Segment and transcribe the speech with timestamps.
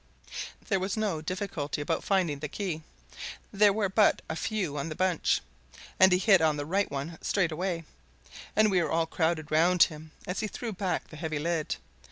[0.67, 2.81] There was no difficulty about finding the key
[3.53, 5.41] there were but a few on the bunch,
[5.99, 7.83] and he hit on the right one straightaway,
[8.55, 11.75] and we all crowded round him as he threw back the heavy lid.